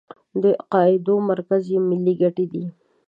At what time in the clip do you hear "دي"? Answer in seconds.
2.53-2.65